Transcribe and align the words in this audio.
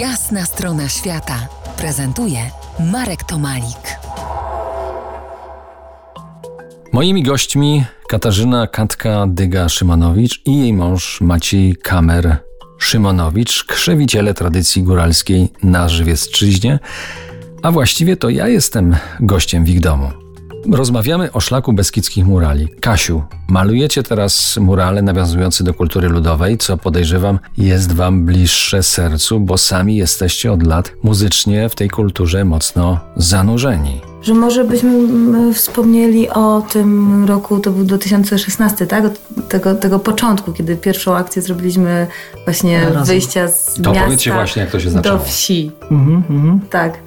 Jasna 0.00 0.44
strona 0.44 0.88
świata 0.88 1.48
prezentuje 1.76 2.38
Marek 2.92 3.24
Tomalik. 3.24 3.98
Moimi 6.92 7.22
gośćmi 7.22 7.84
Katarzyna 8.08 8.66
Katka 8.66 9.26
Dyga-Szymanowicz 9.26 10.40
i 10.46 10.58
jej 10.58 10.72
mąż 10.72 11.20
Maciej 11.20 11.76
Kamer 11.76 12.36
Szymonowicz, 12.78 13.64
krzewiciele 13.64 14.34
tradycji 14.34 14.82
góralskiej 14.82 15.52
na 15.62 15.88
Żywiecczyźnie, 15.88 16.78
a 17.62 17.72
właściwie 17.72 18.16
to 18.16 18.28
ja 18.28 18.48
jestem 18.48 18.96
gościem 19.20 19.64
w 19.64 19.68
ich 19.68 19.80
domu. 19.80 20.25
Rozmawiamy 20.72 21.32
o 21.32 21.40
szlaku 21.40 21.72
beskidzkich 21.72 22.26
murali. 22.26 22.68
Kasiu, 22.80 23.22
malujecie 23.48 24.02
teraz 24.02 24.56
murale 24.56 25.02
nawiązujące 25.02 25.64
do 25.64 25.74
kultury 25.74 26.08
ludowej, 26.08 26.58
co 26.58 26.76
podejrzewam 26.76 27.38
jest 27.58 27.92
wam 27.92 28.24
bliższe 28.24 28.82
sercu, 28.82 29.40
bo 29.40 29.58
sami 29.58 29.96
jesteście 29.96 30.52
od 30.52 30.62
lat 30.66 30.92
muzycznie 31.02 31.68
w 31.68 31.74
tej 31.74 31.90
kulturze 31.90 32.44
mocno 32.44 33.00
zanurzeni. 33.16 34.00
Że 34.22 34.34
może 34.34 34.64
byśmy 34.64 34.90
mm, 34.90 35.54
wspomnieli 35.54 36.28
o 36.28 36.62
tym 36.72 37.24
roku, 37.24 37.58
to 37.60 37.70
był 37.70 37.84
2016, 37.84 38.86
tak? 38.86 39.04
Od 39.04 39.48
tego, 39.48 39.74
tego 39.74 39.98
początku, 39.98 40.52
kiedy 40.52 40.76
pierwszą 40.76 41.16
akcję 41.16 41.42
zrobiliśmy 41.42 42.06
właśnie 42.44 42.84
Razem. 42.84 43.04
wyjścia 43.04 43.48
z 43.48 43.74
To 43.82 43.92
miasta 43.92 44.32
właśnie, 44.34 44.62
jak 44.62 44.70
to 44.70 44.80
się 44.80 44.90
zaczęło. 44.90 45.18
do 45.18 45.24
wsi. 45.24 45.70
Mhm, 45.90 46.22
mhm. 46.30 46.60
Tak. 46.70 46.98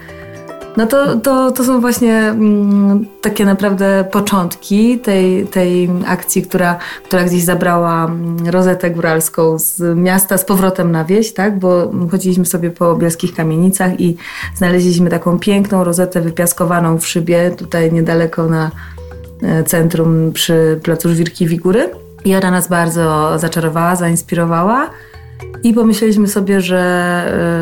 No 0.80 0.88
to, 0.88 1.16
to, 1.16 1.52
to 1.52 1.64
są 1.64 1.82
właśnie 1.82 2.16
mm, 2.18 3.06
takie 3.22 3.46
naprawdę 3.46 4.06
początki 4.12 5.00
tej, 5.00 5.48
tej 5.48 5.90
akcji, 6.08 6.42
która, 6.42 6.78
która 7.04 7.24
gdzieś 7.24 7.44
zabrała 7.44 8.06
mm, 8.06 8.48
rozetę 8.48 8.92
góralską 8.92 9.60
z 9.60 9.98
miasta 9.98 10.38
z 10.38 10.46
powrotem 10.46 10.92
na 10.92 11.06
wieś, 11.06 11.34
tak? 11.34 11.60
Bo 11.60 11.92
chodziliśmy 12.12 12.46
sobie 12.46 12.72
po 12.72 12.96
bielskich 12.96 13.34
kamienicach 13.36 14.00
i 14.02 14.18
znaleźliśmy 14.56 15.10
taką 15.10 15.40
piękną 15.40 15.84
rozetę 15.84 16.22
wypiaskowaną 16.22 17.00
w 17.00 17.08
szybie, 17.08 17.52
tutaj 17.58 17.92
niedaleko 17.92 18.46
na 18.46 18.72
e, 19.44 19.64
centrum 19.64 20.32
przy 20.34 20.80
placu 20.84 21.10
Żwirki 21.10 21.48
Wigury. 21.48 21.90
I 22.26 22.36
ona 22.36 22.52
nas 22.52 22.68
bardzo 22.68 23.40
zaczarowała, 23.40 23.96
zainspirowała. 23.96 24.90
I 25.64 25.74
pomyśleliśmy 25.74 26.28
sobie, 26.28 26.62
że, 26.62 26.82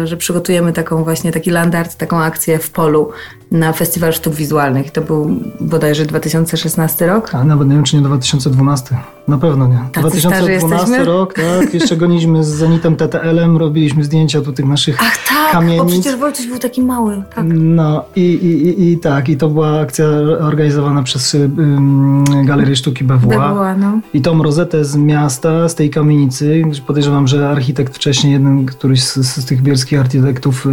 e, 0.03 0.07
że 0.07 0.17
przygotujemy 0.17 0.73
taką 0.73 1.03
właśnie 1.03 1.31
taki 1.31 1.51
landart, 1.51 1.95
taką 1.95 2.17
akcję 2.17 2.59
w 2.59 2.69
polu 2.69 3.09
na 3.51 3.73
Festiwal 3.73 4.13
Sztuk 4.13 4.33
Wizualnych. 4.33 4.91
To 4.91 5.01
był 5.01 5.29
bodajże 5.59 6.05
2016 6.05 7.07
rok. 7.07 7.35
A 7.35 7.43
nawet 7.43 7.67
nie 7.67 7.75
wiem, 7.75 7.83
czy 7.83 7.95
nie 7.95 8.01
2012. 8.01 8.97
Na 9.27 9.37
pewno 9.37 9.67
nie. 9.67 9.79
Tacy 9.91 10.19
starzy 10.19 10.19
2012 10.19 10.75
jesteśmy? 10.75 11.05
rok, 11.05 11.33
tak. 11.33 11.73
Jeszcze 11.73 11.97
goniliśmy 11.97 12.43
z 12.43 12.47
Zenitem 12.47 12.95
TTL-em, 12.95 13.57
robiliśmy 13.57 14.03
zdjęcia 14.03 14.41
tu 14.41 14.53
tych 14.53 14.65
naszych 14.65 14.97
Ach 15.01 15.27
tak, 15.27 15.51
kamienic. 15.51 15.83
bo 15.83 15.85
przecież 15.85 16.15
Wojciech 16.15 16.49
był 16.49 16.59
taki 16.59 16.81
mały. 16.81 17.23
Tak. 17.35 17.45
No 17.47 18.05
i, 18.15 18.21
i, 18.21 18.91
i, 18.91 18.97
tak, 18.97 19.29
i 19.29 19.37
to 19.37 19.49
była 19.49 19.79
akcja 19.79 20.05
organizowana 20.39 21.03
przez 21.03 21.33
ym, 21.33 22.23
Galerię 22.45 22.75
Sztuki 22.75 23.03
BWA. 23.03 23.53
BWA, 23.53 23.77
no. 23.77 23.99
I 24.13 24.21
tą 24.21 24.43
rozetę 24.43 24.85
z 24.85 24.95
miasta, 24.95 25.69
z 25.69 25.75
tej 25.75 25.89
kamienicy, 25.89 26.63
podejrzewam, 26.87 27.27
że 27.27 27.49
architekt 27.67 27.95
wcześniej, 27.95 28.33
jeden 28.33 28.65
któryś 28.65 29.03
z, 29.03 29.15
z 29.15 29.45
tych 29.45 29.61
bielskich 29.61 29.99
architektów 29.99 30.65
y, 30.65 30.69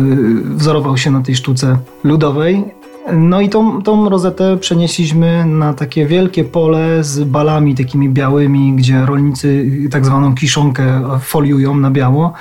wzorował 0.57 0.97
się 0.97 1.11
na 1.11 1.21
tej 1.21 1.37
sztuce 1.37 1.79
ludowej. 2.05 2.65
No 3.13 3.41
i 3.41 3.49
tą, 3.49 3.83
tą 3.83 4.09
rozetę 4.09 4.57
przenieśliśmy 4.57 5.45
na 5.47 5.75
takie 5.75 6.07
wielkie 6.07 6.45
pole 6.45 7.05
z 7.05 7.25
balami 7.25 7.75
takimi 7.75 8.09
białymi, 8.09 8.73
gdzie 8.73 9.07
rolnicy 9.07 9.71
tak 9.91 10.07
zwaną 10.07 10.35
kiszonkę 10.35 11.03
foliują 11.21 11.75
na 11.75 11.91
biało. 11.91 12.33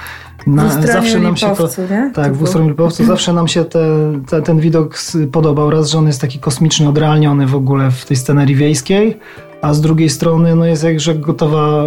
Na, 0.47 0.63
W 0.63 0.77
Ustroju 0.77 1.31
Lipowcu, 1.33 1.81
nie? 1.81 2.11
Tak, 2.15 2.25
To 2.25 2.33
w 2.33 2.33
było. 2.33 2.43
Ustroniu 2.43 2.69
Lipowcu 2.69 3.05
zawsze 3.05 3.33
nam 3.33 3.47
się 3.47 3.65
te, 3.65 3.79
te, 4.27 4.41
ten 4.41 4.59
widok 4.59 4.97
podobał. 5.31 5.69
Raz, 5.69 5.89
że 5.89 5.97
on 5.97 6.07
jest 6.07 6.21
taki 6.21 6.39
kosmiczny, 6.39 6.89
odrealniony 6.89 7.47
w 7.47 7.55
ogóle 7.55 7.91
w 7.91 8.05
tej 8.05 8.17
scenerii 8.17 8.55
wiejskiej, 8.55 9.19
a 9.63 9.73
z 9.73 9.81
drugiej 9.81 10.09
strony 10.09 10.55
no 10.55 10.65
jest 10.65 10.83
jak, 10.83 11.19
gotowa 11.19 11.83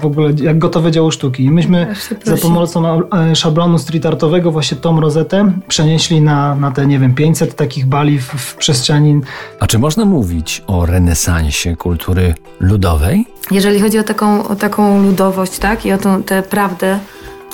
w 0.00 0.06
ogóle, 0.06 0.32
jak 0.42 0.58
gotowe 0.58 0.90
dzieło 0.90 1.10
sztuki. 1.10 1.44
I 1.44 1.50
myśmy 1.50 1.94
za 2.24 2.36
pomocą 2.36 3.02
e, 3.10 3.36
szablonu 3.36 3.78
street 3.78 4.06
artowego 4.06 4.50
właśnie 4.50 4.76
tą 4.76 5.00
rozetę 5.00 5.52
przenieśli 5.68 6.20
na, 6.20 6.54
na 6.54 6.70
te, 6.70 6.86
nie 6.86 6.98
wiem, 6.98 7.14
500 7.14 7.54
takich 7.54 7.86
bali 7.86 8.18
w, 8.18 8.24
w 8.24 8.56
przestrzeni 8.56 9.20
A 9.60 9.66
czy 9.66 9.78
można 9.78 10.04
mówić 10.04 10.62
o 10.66 10.86
renesansie 10.86 11.76
kultury 11.76 12.34
ludowej? 12.60 13.26
Jeżeli 13.50 13.80
chodzi 13.80 13.98
o 13.98 14.04
taką, 14.04 14.48
o 14.48 14.56
taką 14.56 15.02
ludowość, 15.02 15.58
tak, 15.58 15.86
i 15.86 15.92
o 15.92 15.98
tą, 15.98 16.22
tę 16.22 16.42
prawdę 16.42 16.98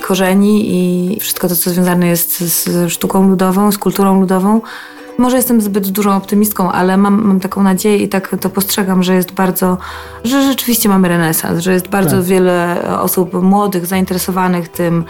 korzeni 0.02 0.66
i 0.66 1.20
wszystko 1.20 1.48
to, 1.48 1.56
co 1.56 1.70
związane 1.70 2.06
jest 2.06 2.40
z 2.40 2.92
sztuką 2.92 3.28
ludową, 3.28 3.72
z 3.72 3.78
kulturą 3.78 4.20
ludową, 4.20 4.60
może 5.18 5.36
jestem 5.36 5.60
zbyt 5.60 5.88
dużą 5.88 6.16
optymistką, 6.16 6.72
ale 6.72 6.96
mam, 6.96 7.22
mam 7.22 7.40
taką 7.40 7.62
nadzieję 7.62 7.96
i 7.96 8.08
tak 8.08 8.36
to 8.40 8.50
postrzegam, 8.50 9.02
że 9.02 9.14
jest 9.14 9.32
bardzo, 9.32 9.78
że 10.24 10.42
rzeczywiście 10.42 10.88
mamy 10.88 11.08
renesans, 11.08 11.60
że 11.60 11.72
jest 11.72 11.88
bardzo 11.88 12.16
Tak. 12.16 12.24
wiele 12.24 12.82
osób 13.00 13.42
młodych, 13.42 13.86
zainteresowanych 13.86 14.68
tym, 14.68 15.04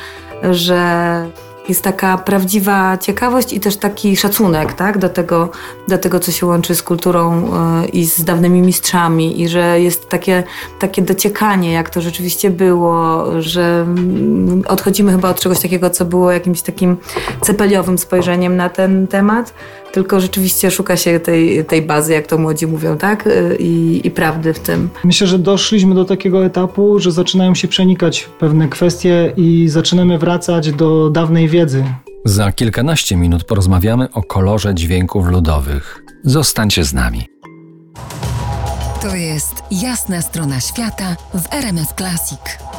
że 0.51 1.27
jest 1.69 1.83
taka 1.83 2.19
prawdziwa 2.19 2.99
ciekawość 2.99 3.53
i 3.53 3.61
też 3.61 3.77
taki 3.77 4.17
szacunek 4.17 4.73
tak, 4.73 4.99
do, 4.99 5.09
tego, 5.09 5.49
do 5.89 5.99
tego, 5.99 6.21
co 6.21 6.33
się 6.33 6.47
łączy 6.47 6.75
z 6.75 6.83
kulturą 6.83 7.51
e, 7.83 7.87
i 7.87 8.05
z 8.05 8.25
dawnymi 8.25 8.63
mistrzami 8.63 9.43
i 9.43 9.49
że 9.49 9.81
jest 9.81 10.09
takie, 10.09 10.43
takie 10.79 11.03
dociekanie, 11.03 11.73
jak 11.73 11.91
to 11.91 12.01
rzeczywiście 12.01 12.51
było, 12.51 13.25
że 13.43 13.87
odchodzimy 14.69 15.13
chyba 15.13 15.31
od 15.31 15.41
czegoś 15.41 15.61
takiego, 15.61 15.91
co 15.91 16.05
było 16.05 16.33
jakimś 16.33 16.63
takim 16.63 16.97
cepeliowym 17.41 17.99
spojrzeniem 17.99 18.57
na 18.57 18.69
ten 18.69 19.07
temat, 19.07 19.55
tylko 19.95 20.21
rzeczywiście 20.21 20.71
szuka 20.71 20.97
się 20.97 21.21
tej, 21.21 21.65
tej 21.65 21.83
bazy, 21.83 22.13
jak 22.13 22.27
to 22.27 22.39
młodzi 22.39 22.67
mówią, 22.67 22.99
tak? 22.99 23.27
E, 23.27 23.57
I, 23.57 24.07
i 24.07 24.11
prawdy 24.11 24.55
w 24.55 24.59
tym. 24.59 24.89
Myślę, 25.05 25.27
że 25.27 25.39
doszliśmy 25.39 25.95
do 25.95 26.05
takiego 26.05 26.45
etapu, 26.45 26.99
że 26.99 27.13
zaczynają 27.13 27.55
się 27.55 27.69
przenikać 27.69 28.29
pewne 28.39 28.69
kwestie 28.69 29.33
i 29.37 29.69
zaczynamy 29.69 30.19
wracać 30.19 30.73
do 30.73 31.11
dawnej 31.11 31.49
wiedzy. 31.49 31.85
Za 32.25 32.53
kilkanaście 32.53 33.17
minut 33.17 33.45
porozmawiamy 33.45 34.13
o 34.13 34.23
kolorze 34.23 34.75
dźwięków 34.75 35.27
ludowych. 35.27 36.05
Zostańcie 36.25 36.85
z 36.85 36.95
nami. 36.95 37.29
To 39.03 39.15
jest 39.15 39.55
Jasna 39.71 40.23
strona 40.23 40.61
świata 40.61 41.17
w 41.35 41.55
RMF 41.55 41.93
Classic. 41.93 42.74